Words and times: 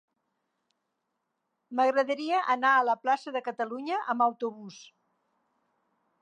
M'agradaria 1.79 2.39
anar 2.55 2.71
a 2.79 2.87
la 2.87 2.95
plaça 3.03 3.35
de 3.37 3.43
Catalunya 3.49 4.01
amb 4.15 4.27
autobús. 4.29 4.81